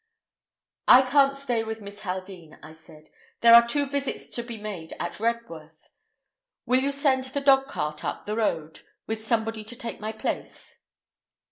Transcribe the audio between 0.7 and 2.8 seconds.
"I can't stay with Mrs. Haldean," I